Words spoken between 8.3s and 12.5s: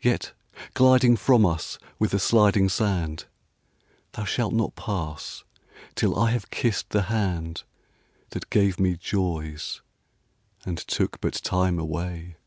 gave me joys, and took but time away.